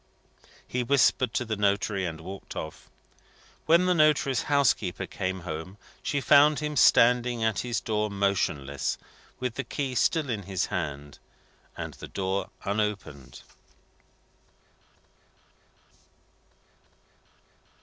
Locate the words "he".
0.67-0.81